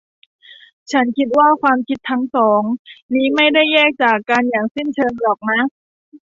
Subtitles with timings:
[0.91, 2.61] ฉันคิดว่าความคิดทั้งสอง
[3.13, 5.61] นี้ไม่ได้แยกจากกันอย่างสิ้นเชิงหรอกนะ